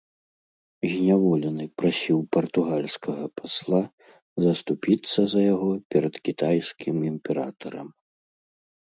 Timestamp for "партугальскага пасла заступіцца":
2.35-5.19